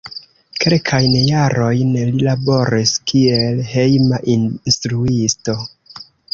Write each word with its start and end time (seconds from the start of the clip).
Kelkajn 0.61 1.13
jarojn 1.25 1.91
li 2.15 2.25
laboris 2.29 2.95
kiel 3.13 3.63
hejma 3.75 4.23
instruisto. 4.39 5.59